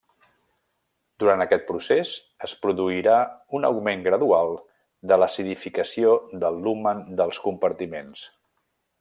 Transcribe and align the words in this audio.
Durant 1.23 1.43
aquest 1.43 1.67
procés 1.67 2.13
es 2.47 2.55
produirà 2.63 3.17
un 3.59 3.69
augment 3.69 4.03
gradual 4.09 4.57
de 5.13 5.21
l'acidificació 5.25 6.17
del 6.47 6.59
lumen 6.69 7.05
dels 7.23 7.43
compartiments. 7.47 8.27